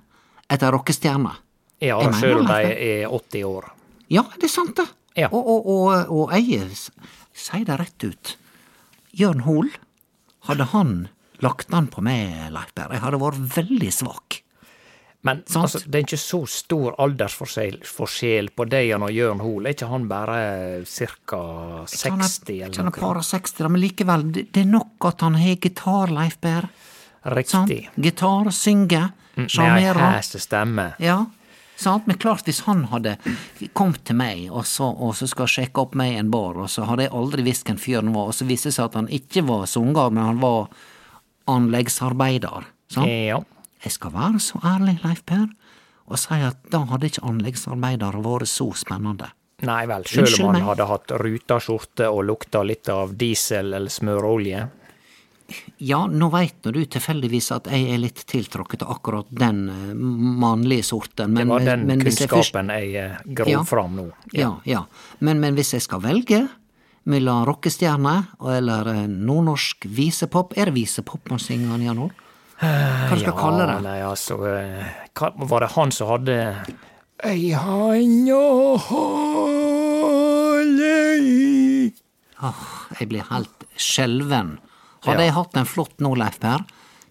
[0.50, 1.40] etter rockestjerner.
[1.84, 3.72] Ja, Jeg sjøl om de er 80 år.
[4.14, 4.88] Ja, det er sant, det.
[5.20, 5.30] Ja.
[5.32, 6.72] Og, og, og, og jeg
[7.34, 8.36] sier det rett ut.
[9.14, 9.70] Jørn Hoel,
[10.48, 10.94] hadde han
[11.44, 14.43] lagt an på meg, Leif Per, jeg hadde vært veldig svak.
[15.26, 19.70] Men altså, det er ikke så stor aldersforskjell på deg og Jørn Hoel.
[19.70, 20.40] Er ikke han bare
[20.84, 21.40] ca.
[21.88, 22.96] 60 Han eller er noe?
[22.98, 26.36] par og 60, da, men likevel, det, er nok at han har gitar, Leif.
[26.44, 26.74] Sant?
[27.38, 27.86] Riktig.
[27.96, 30.90] Gitar, synger, Med ei hæs stemme.
[31.00, 31.22] Ja,
[31.80, 32.04] sant?
[32.12, 33.16] Men klart, hvis han hadde
[33.72, 36.68] kommet til meg, og så, og så skal sjekke opp meg i en bar, og
[36.70, 39.08] så hadde jeg aldri visst hvem fyren var, og så viste det seg at han
[39.08, 40.68] ikke var sanger, men han var
[41.48, 42.68] anleggsarbeider.
[42.92, 43.08] Sant?
[43.08, 43.40] Ja.
[43.84, 45.48] Jeg skal være så ærlig, Leif Per,
[46.08, 49.32] og si at da hadde ikke anleggsarbeidere vært så spennende.
[49.64, 53.92] Nei vel, sjøl om han hadde hatt ruta skjorte og lukta litt av diesel eller
[53.94, 54.66] smørolje.
[55.84, 59.94] Ja, nå veit nå du tilfeldigvis at jeg er litt tiltrukket av akkurat den eh,
[59.94, 63.64] mannlige sorten, men, Det var den men kunnskapen jeg først- eh, grov Ja.
[63.64, 64.06] fram nå.
[64.34, 64.86] Ja, ja.
[65.20, 66.48] Men, men hvis jeg skal velge
[67.06, 72.12] mellom rockestjerne eller eh, nordnorsk visepop Er det visepop man synger, i Jan Ol?
[72.64, 73.78] Hva skal ja, kalle det?
[73.86, 74.88] Nei, altså, eh,
[75.20, 76.38] hva, var det han som hadde
[77.24, 78.40] Ei handa
[79.94, 81.92] holde i
[82.44, 82.64] Åh,
[83.00, 84.56] jeg blir helt skjelven.
[85.06, 85.26] Hadde Ja.
[85.30, 86.60] jeg hatt en flått nå, Leif Per,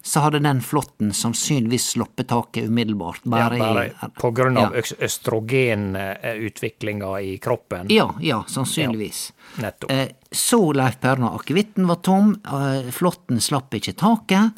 [0.03, 3.21] så hadde den flåtten sannsynligvis sluppet taket umiddelbart.
[3.25, 4.81] ja, Bare, bare i på grunn av Ja.
[5.07, 7.87] østrogenutviklinga i kroppen.
[7.89, 9.31] Ja, ja, sannsynligvis.
[9.57, 9.91] Nettopp.
[9.91, 14.51] Eh, så, Leif Per, når akevitten var tom, eh, flåtten slapp ikke taket,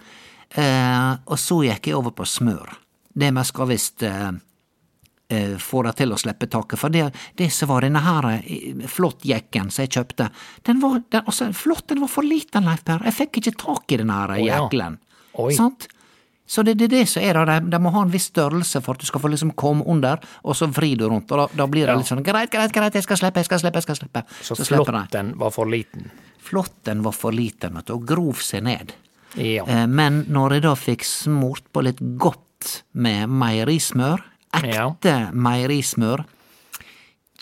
[0.55, 2.75] og så gikk jeg over på smør.
[3.15, 4.29] Det vi skal visst eh,
[5.29, 8.85] eh, få det til å slippe taket, for det, det som var denne her eh,
[8.91, 10.29] flåttjekken som jeg kjøpte,
[10.67, 13.99] den var, den, altså, flåtten var for liten, Leif Per, jeg fikk ikke tak i
[14.03, 14.61] den her ja.
[14.63, 14.99] jeklen.
[15.39, 15.53] Oi.
[16.45, 18.77] Så det det er det som er det, de, de må ha en viss størrelse
[18.85, 21.47] for at du skal få liksom komme under, og så vrir du rundt, og da,
[21.63, 21.97] da blir det Ja.
[21.97, 24.25] litt sånn greit, greit, greit, jeg skal slippe, jeg skal slippe, jeg skal slippe.
[24.41, 26.11] Så, så flåtten var for liten.
[26.45, 28.93] Flåtten var for liten, vet du, og grov seg ned.
[29.37, 29.65] Ja.
[29.67, 34.23] Eh, Men når jeg da fikk smurt på litt godt med meierismør,
[34.55, 36.23] ekte meierismør,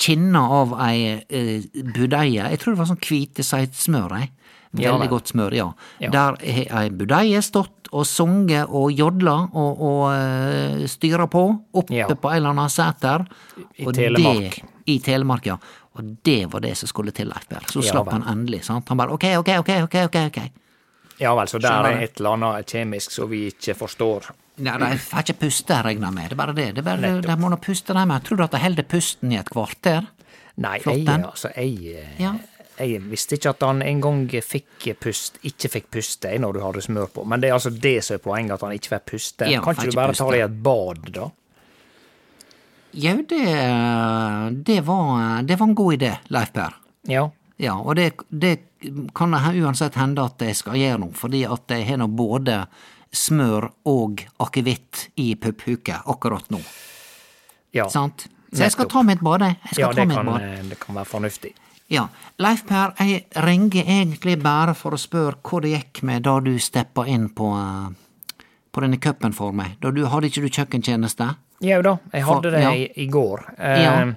[0.03, 4.32] kinna av ei eh, budeie, jeg tror det var sånn hviteseitsmør, ei.
[4.73, 5.67] Veldig ja, godt smør, ja.
[6.01, 6.10] Ja.
[6.10, 11.43] Der har ei budeie stått og sunget og jodla og, og uh, styra på,
[11.77, 12.08] oppe Ja.
[12.10, 13.21] på en eller annen seter.
[13.77, 14.58] I Telemark.
[14.58, 15.60] Det, I Telemark, ja.
[15.93, 17.67] Og det var det som skulle til, Leif Berr.
[17.69, 18.89] Så Ja slapp han endelig, sant.
[18.89, 20.41] Han bare ok, ok, ok, ok, ok.
[21.19, 24.32] Ja vel, så der er et eller annet kjemisk som vi ikke forstår.
[24.63, 26.30] Nei, de får ikke puste, regner jeg med.
[26.30, 26.65] Det er bare det.
[26.76, 28.17] det er bare, de må nå puste, de.
[28.28, 30.06] Tror du at de holder pusten i et kvarter?
[30.62, 32.34] Nei, jeg, altså, jeg, Ja.
[32.78, 36.84] jeg visste ikke at han en gang fikk pust, ikke fikk puste når du hadde
[36.86, 37.23] smør på.
[37.26, 39.49] Men det er altså det som er poenget, at han ikke får puste.
[39.49, 40.23] Ja, kan ikke ikke du bare puste.
[40.23, 41.30] ta deg et bad, da?
[42.93, 43.45] Jau, det,
[44.69, 46.76] det, var, det var en god idé, Leif Per.
[47.10, 47.23] Ja.
[47.62, 48.58] Ja, og det, det
[49.16, 52.63] kan uansett hende at jeg skal gjøre noe, fordi at jeg har nå både
[53.13, 56.62] smør og akevitt i pupphuket akkurat nå.
[57.72, 57.89] ja.
[57.89, 58.28] Sant?
[58.54, 59.39] Så jeg skal ta mitt bade.
[59.39, 59.80] bad, jeg.
[59.82, 61.54] Ja, det kan, eh, det kan være fornuftig.
[61.89, 66.39] Ja, Leif Per, jeg ringer egentlig bare for å spørre hvor det gikk med da
[66.39, 69.76] du steppa inn på, eh, på denne cupen for meg?
[69.82, 71.36] Da du, hadde ikke du kjøkkentjeneste?
[71.66, 72.72] Jau da, jeg For- hadde det ja.
[72.74, 73.46] i, i går.
[73.58, 74.13] Eh, Ja.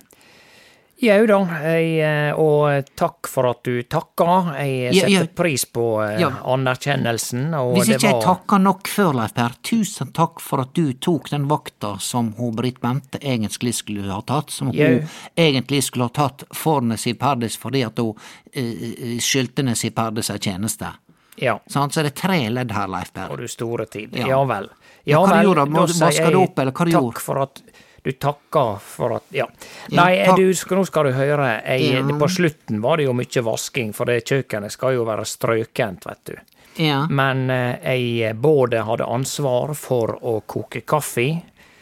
[0.96, 4.56] Jau da, eh, og takk for at du takka.
[4.64, 5.24] Jeg setter ja.
[5.36, 6.30] pris på eh, Ja.
[6.48, 7.50] anerkjennelsen.
[7.74, 11.44] Hvis ikke jeg takka nok før, Leif Per, tusen takk for at du tok den
[11.50, 14.88] vakta som hun Britt Bente egentlig skulle ha tatt, som Jau.
[14.88, 20.30] hun egentlig skulle ha tatt for Nessie Perdis fordi at hun uh, skyldte Nessie Perdis
[20.32, 20.94] ei tjeneste.
[21.36, 21.58] Ja.
[21.68, 23.28] Sånn, Så er det tre ledd her, Leif Per.
[23.34, 24.16] Og du store tid.
[24.16, 24.32] Ja.
[24.32, 24.70] Ja, vel.
[25.04, 25.86] Ja, hva du vel, gjorde da?
[26.06, 27.20] Vaska du opp, eller hva du takk gjorde?
[27.20, 27.60] for at
[28.06, 29.48] du takker for at Ja.
[29.90, 31.48] Nei, du, nå skal du høre.
[31.66, 32.18] Jeg, Ja.
[32.18, 36.22] På slutten var det jo mye vasking, for det kjøkkenet skal jo være strøkent, vet
[36.30, 36.36] du.
[36.76, 37.82] Ja, Men eh,
[38.20, 41.26] jeg både hadde ansvar for å koke kaffe,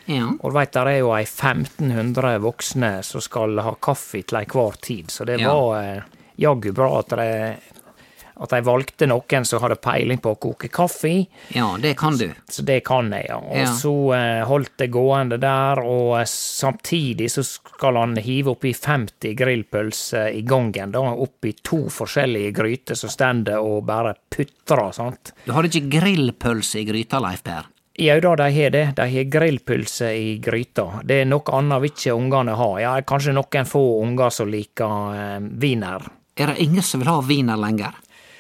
[0.07, 0.31] ja.
[0.41, 4.47] og du veit der er jo ei 1500 voksne som skal ha kaffe til ei
[4.49, 6.03] hver tid, så det var eh,
[6.41, 7.29] jaggu bra at de,
[8.41, 11.27] at de valgte noen som hadde peiling på å koke kaffe.
[11.55, 12.29] ja, det kan du.
[12.51, 13.37] Så det kan jeg, ja.
[13.39, 13.67] Og Ja.
[13.79, 19.35] så eh, holdt det gående der, og eh, samtidig så skal han hive oppi 50
[19.39, 25.33] grillpølser i gangen, da, oppi to forskjellige gryter som stender og bare putrer, sant.
[25.47, 27.71] Du hadde ikke grillpølse i gryta, Leif Per?
[27.95, 28.85] Jau da, de har det.
[28.99, 30.89] De har grillpølse i gryta.
[31.07, 32.71] Det er noe annet vil ikke ungene ha.
[32.83, 36.03] Ja, kanskje noen få unger som liker eh, wiener.
[36.35, 37.95] Er det ingen som vil ha wiener lenger?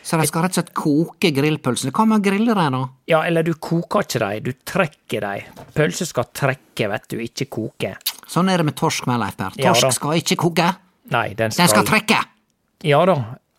[0.05, 1.91] Så de skal rett og slett koke grillpølsene.
[1.97, 2.81] Hva med å grille dem, da?
[3.09, 5.63] Ja, eller du koker ikke dem, du trekker dem.
[5.75, 7.95] Pølser skal trekke, vet du, ikke koke.
[8.29, 9.57] Sånn er det med torsk med, Leif Per.
[9.57, 10.69] Torsk ja, skal ikke koke,
[11.13, 12.21] Nei, den skal, den skal trekke!
[12.85, 13.15] Ja da.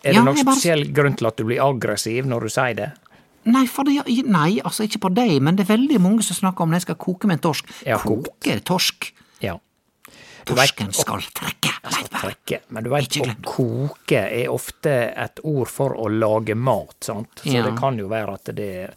[0.06, 2.50] Er Ja, det noen jeg bare- spesiell grunn til at du blir aggressiv når du
[2.54, 2.92] sier det?
[3.46, 6.62] Nei, for det, nei, altså ikke på deg, men det er veldig mange som snakker
[6.66, 7.70] om jeg skal koke med en torsk.
[7.86, 9.12] Ja, ko- koke torsk.
[9.42, 9.58] Ja.
[10.46, 11.72] Torsken skal trekke,
[12.16, 12.60] Trekke.
[12.70, 17.30] Men du veit, å koke er ofte et ord for å lage mat, sant.
[17.44, 17.64] Så Ja.
[17.70, 18.90] det kan jo være at det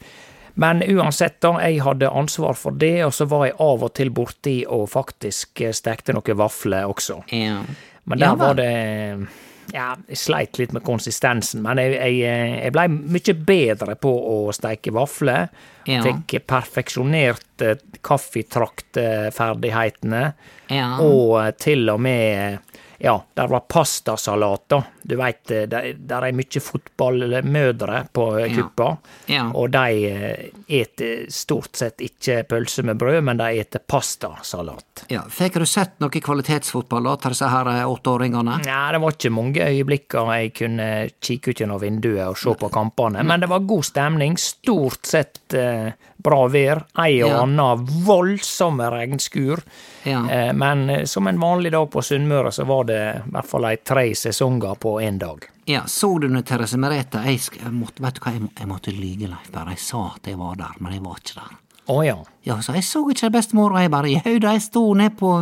[0.57, 1.53] Men uansett, da.
[1.61, 5.63] Jeg hadde ansvar for det, og så var jeg av og til borti og faktisk
[5.73, 7.23] stekte noen vafler også.
[7.31, 7.63] Ja.
[8.05, 9.29] Men Ja der var det
[9.75, 12.21] Ja, jeg sleit litt med konsistensen, men jeg, jeg,
[12.65, 15.49] jeg blei mye bedre på å steike vafler.
[15.89, 16.03] Ja.
[16.05, 20.33] Fikk perfeksjonert eh, kaffetraktferdighetene.
[20.73, 20.99] Ja.
[21.05, 22.59] Og eh, til og med
[22.99, 24.83] Ja, der var pastasalat, da.
[25.09, 28.91] Du veit, der, der er mye fotballmødre på eh, kuppa.
[29.33, 29.47] Ja.
[29.57, 35.07] Og de eh, eter stort sett ikke pølse med brød, men de eter pastasalat.
[35.09, 35.23] ja.
[35.29, 38.59] Fikk du sett noe kvalitetsfotball til disse her eh, åtteåringene?
[38.67, 40.89] Nei, det var ikke mange øyeblikker jeg kunne
[41.25, 44.37] kikke ut gjennom vinduet og se på kampene, men det var god stemning.
[44.39, 46.83] Stort sett eh, bra vær.
[47.01, 47.43] Ei og Ja.
[47.45, 49.61] anna voldsomme regnskur.
[50.05, 50.23] Ja.
[50.31, 53.65] Eh, men eh, som en vanlig dag på Sunnmøre, så var det i hvert fall
[53.71, 55.45] ei tre sesonger på én dag.
[55.69, 57.21] Ja, så du nå, Therese Merete?
[57.25, 57.41] Jeg,
[57.73, 59.69] måtte, vet du hva, jeg, må- jeg måtte lyge, Leif Per.
[59.75, 61.57] Jeg sa at jeg var der, men jeg var ikke der.
[61.89, 62.17] Å ja.
[62.45, 65.35] Ja, så jeg så ikke bestemor, og jeg bare jau da, jeg sto ned på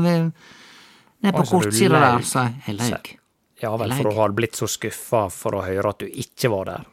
[1.22, 2.76] Ned på altså, kortsida der, så jeg.
[2.76, 3.16] Løy.
[3.62, 6.68] Ja vel, for du hadde blitt så skuffa for å høre at du ikke var
[6.68, 6.84] der.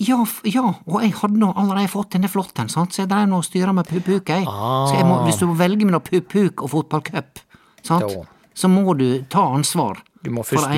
[0.00, 0.16] Ja,
[0.48, 3.44] ja, og jeg hadde nå allerede fått denne flotten, sant, så jeg drev nå og
[3.44, 4.46] styra med pupuk, jeg.
[4.48, 7.42] Så jeg må, hvis du velger mellom pupuk og fotballcup,
[7.84, 8.24] sant, Da.
[8.56, 10.00] så må du ta ansvar.
[10.20, 10.68] Du må først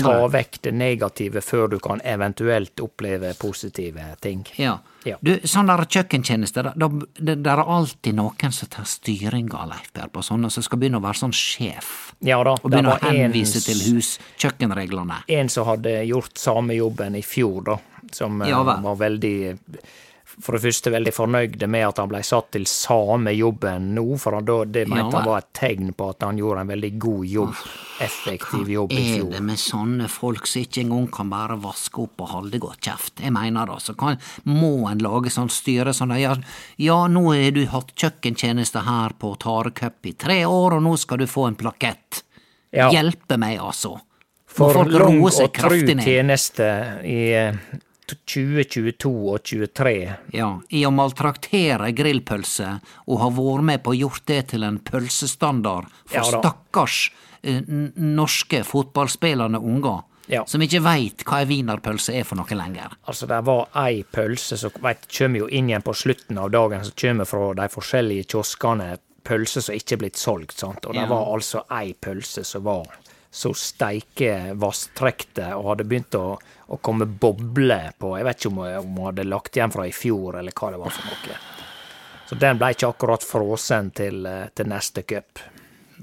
[0.00, 4.46] ta vekk det negative før du kan eventuelt oppleve positive ting.
[4.56, 4.78] Ja.
[5.04, 5.16] Ja.
[5.24, 10.50] Du, sånn der kjøkkentjeneste, det, er alltid noen som tar styringa, Leif Per, på sånne,
[10.52, 12.10] som skal begynne å være sånn sjef.
[12.24, 15.22] Ja da, Og begynne å henvise en, til hus, kjøkkenreglene.
[15.40, 17.78] en som hadde gjort samme jobben i fjor, da.
[18.12, 19.36] Som eh, Ja var veldig
[20.40, 24.38] For det første veldig fornøyde med at han ble satt til samme jobben nå, for
[24.38, 27.24] han, det mente Ja han var et tegn på at han gjorde en veldig god
[27.28, 27.62] jobb.
[28.00, 29.26] Effektiv jobb i fjor.
[29.26, 32.60] Hva Er det med sånne folk som ikke engang kan bare vaske opp og holde
[32.62, 33.20] godt kjeft?
[33.20, 36.36] Jeg mener da, så kan, må en lage sånn styre sånn at ja,
[36.80, 41.20] ja, nå har du hatt kjøkkentjeneste her på Tarecup i tre år, og nå skal
[41.20, 42.22] du få en plakett.
[42.72, 42.88] Ja.
[42.94, 43.98] Hjelpe meg, altså.
[44.50, 46.66] For folk lang og tru tjeneste
[47.06, 47.58] i eh,
[48.26, 50.16] 2022 og 2023.
[50.36, 54.78] Ja, i å maltraktere grillpølse og ha vært med på å gjort det til en
[54.78, 57.10] pølsestandard for Ja stakkars
[57.42, 57.60] eh,
[57.96, 60.44] norske fotballspillende unger Ja.
[60.46, 62.92] som ikke veit hva ei wienerpølse er for noe lenger.
[63.08, 66.84] Altså, det var ei pølse som vet, kommer jo inn igjen på slutten av dagen,
[66.84, 70.86] som kommer fra de forskjellige kioskene, pølser som ikke er blitt solgt, sant.
[70.86, 71.08] Og det Ja.
[71.10, 72.86] var altså ei pølse som var
[73.32, 76.38] så steike vasstrekte og hadde begynt å,
[76.70, 79.94] å komme boble på Jeg vet ikke om, om hun hadde lagt igjen fra i
[79.94, 81.38] fjor, eller hva det var for noe.
[82.30, 85.42] Så den ble ikke akkurat frosen til, eh, til neste cup.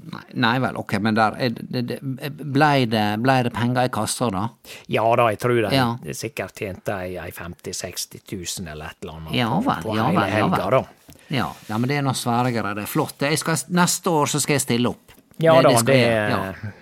[0.08, 1.96] Nei, nei vel, ok, men der er det, det,
[2.30, 4.44] blei det, blei det penger i kassa, da?
[4.92, 5.72] Ja da, jeg tror det.
[5.74, 5.88] Ja.
[6.04, 8.22] det sikkert tjente ei, ei 50 000-60
[8.60, 10.76] 000 eller et eller annet Ja vel, på ja hele vel, ja helga, vel.
[10.76, 11.16] da.
[11.28, 12.74] Ja, ja men det er noe sværere.
[12.76, 13.24] Det er flott.
[13.40, 15.16] Skal, neste år så skal jeg stille opp.
[15.42, 16.72] Ja da, skal det jeg, ja.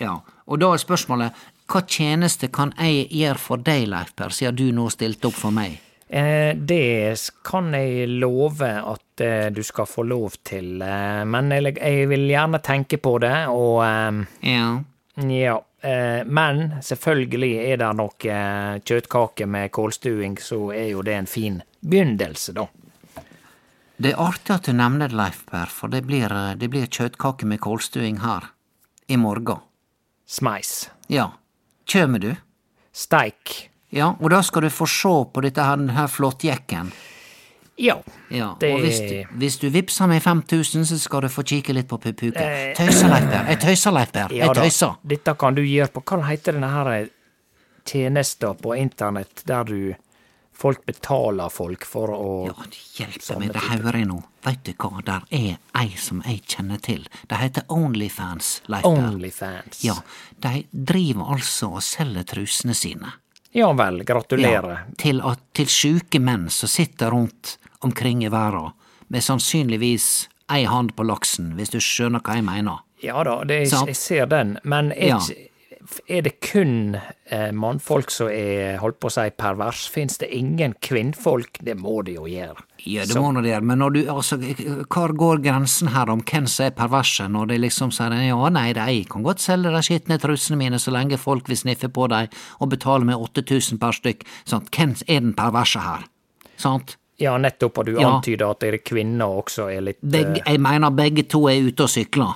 [0.00, 0.16] ja.
[0.44, 4.68] Og da er spørsmålet, hva tjeneste kan jeg gjøre for deg, Leif Per, siden du
[4.76, 5.78] nå stilte opp for meg?
[6.08, 12.04] Eh, det kan jeg love at eh, du skal få lov til, eh, men jeg,
[12.10, 13.82] vil gjerne tenke på det, og
[14.44, 14.82] Ja.
[15.16, 15.60] ja.
[16.24, 21.58] Men selvfølgelig er det noe eh, kjøttkake med kålstuing, så er jo det en fin
[21.84, 22.64] begynnelse, da.
[23.96, 27.44] Det er artig at du nevner det, Leif Per, for det blir, det blir kjøttkake
[27.46, 28.48] med kålstuing her
[29.08, 29.60] i morgen.
[30.24, 30.88] Smeis.
[31.12, 31.34] Ja.
[31.86, 32.30] Kjem du?
[32.94, 33.70] Steik.
[33.94, 36.92] Ja, og da skal du få se på dette her, denne flåttjekken.
[37.78, 37.96] Ja.
[38.30, 41.74] Ja, Det- og hvis du, hvis du vippser meg 5000, så skal du få kikke
[41.74, 42.36] litt på puppuken.
[42.40, 42.74] Eh.
[42.74, 43.44] Tøyser, Leif Per.
[43.50, 44.10] Jeg tøyser, Leif.
[44.14, 44.96] Ja Jeg da, tøyser.
[45.06, 47.08] dette kan du gjøre på Hva heter denne her
[47.84, 49.94] tjenesta på internett der du
[50.54, 54.20] Folk betaler folk for å Ja, det hjelper meg, det hører jeg nå.
[54.44, 57.02] Veit du hva, der er ei som jeg kjenner til.
[57.28, 59.82] Det heter Onlyfans, Leif Onlyfans.
[59.84, 59.96] Ja,
[60.44, 63.12] de driver altså og selger trusene sine.
[63.54, 64.84] Ja vel, gratulerer.
[64.98, 68.72] til, at, til sjuke menn som sitter rundt omkring i verden,
[69.08, 72.80] med sannsynligvis ei hand på laksen, hvis du skjønner hva jeg mener.
[73.04, 73.90] Ja da, det, Sant.
[73.92, 75.20] jeg ser den, men jeg, Ja.
[76.08, 79.82] Er det kun eh, mannfolk som er holdt på å si pervers?
[79.92, 81.60] Fins det ingen kvinnfolk?
[81.64, 82.64] Det må det jo gjøre.
[82.84, 84.38] Ja, det må nå det gjøre, men når du, altså,
[84.92, 88.66] hvor går grensen her om hvem som er perverse, når de liksom sier ja, nei,
[88.76, 92.28] de kan godt selge de skitne trusene mine så lenge folk vil sniffe på dem
[92.60, 96.04] og betale med 8000 per stykk, sant, hvem er den perverse her?
[96.60, 96.96] Sant?
[97.20, 98.08] Ja, nettopp, og du Ja.
[98.16, 101.84] antyder at dere kvinner også er litt Begge, eh, jeg mener begge to er ute
[101.84, 102.34] og sykler.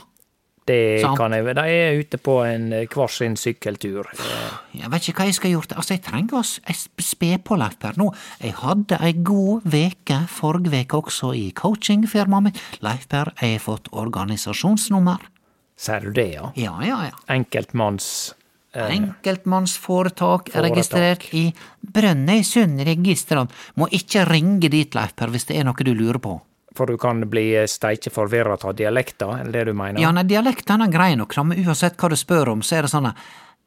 [0.68, 1.16] Det sant.
[1.18, 4.06] kan jeg De er ute på en eh, hver sin sykkeltur.
[4.76, 5.76] Jeg vet ikke hva jeg skal gjøre.
[5.80, 7.96] Altså, jeg trenger å s- jeg spe på, Leif Per.
[7.96, 8.10] Nå,
[8.44, 12.60] jeg hadde ei god veke forrige veke også i coachingfirmaet mitt.
[12.84, 15.18] Leif Per, jeg har fått organisasjonsnummer.
[15.78, 16.52] Sier du det, ja?
[16.58, 17.16] Ja, ja, ja.
[17.30, 18.34] Enkeltmanns
[18.74, 21.52] eh, Enkeltmannsforetak er registrert i
[21.94, 23.50] Brønnøysundregisteret.
[23.78, 26.40] Må ikke ringe dit, Leif Per, hvis det er noe du lurer på.
[26.78, 29.98] For du kan bli steike forvirra av dialekter, er det du mener?
[30.02, 32.92] Ja, nei, dialekten er grei nok, men uansett hva du spør om, så er det
[32.94, 33.18] sånn at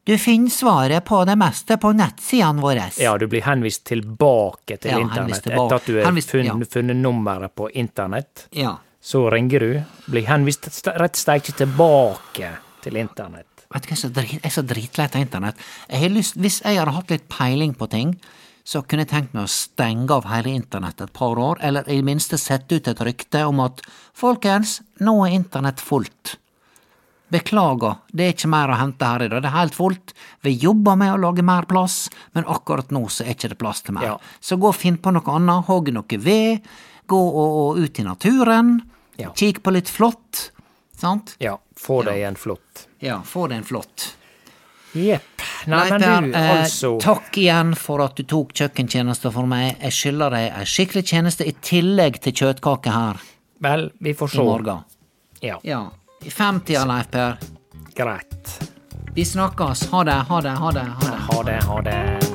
[0.08, 2.88] du finner svaret på det meste på nettsidene våre.
[2.98, 6.56] Ja, du blir henvist tilbake til Ja, internett etter at du har funnet, ja.
[6.72, 8.48] funnet, nummeret på internett.
[8.50, 8.78] Ja.
[9.02, 9.70] Så ringer du,
[10.10, 12.50] blir henvist st- rett steike tilbake
[12.82, 13.46] til internett.
[13.72, 15.62] Vet du hva, jeg er så dritlei av internett.
[15.88, 18.16] Jeg har lyst, hvis jeg hadde hatt litt peiling på ting,
[18.64, 21.96] så kunne jeg tenkt meg å stenge av hele internett et par år, eller i
[21.98, 23.82] det minste sette ut et rykte om at
[24.14, 26.36] folkens, nå er internett fullt.
[27.32, 30.12] Beklager, det er ikke mer å hente her i dag, det er helt fullt.
[30.44, 33.80] Vi jobber med å lage mer plass, men akkurat nå så er ikke det plass
[33.86, 34.04] til mer.
[34.04, 34.16] Ja.
[34.40, 36.66] Så gå og finn på noe annet, hogg noe ved,
[37.08, 38.74] gå og, og ut i naturen,
[39.18, 39.30] Ja.
[39.36, 40.50] kikk på litt flott,
[40.96, 41.34] sant?
[41.40, 42.86] Ja, få deg en flott.
[43.00, 44.12] Ja, få deg en flott.
[44.94, 45.42] Jepp.
[45.66, 46.00] Nei, men
[46.32, 49.76] du, eh, altså takk igjen for at du tok kjøkkentjenester for meg.
[49.80, 53.22] Jeg skylder deg ei skikkelig tjeneste i tillegg til kjøttkake her
[53.62, 54.42] Vel, vi får i se.
[54.42, 54.84] morgen.
[55.42, 55.88] Ja, Ja.
[56.24, 57.38] I femtida, Leif Per.
[57.94, 58.58] greit.
[59.14, 59.88] Vi snakkes.
[59.90, 60.80] Ha det, ha det, ha det.
[60.80, 61.18] Ha det.
[61.30, 62.31] Ha det, ha det.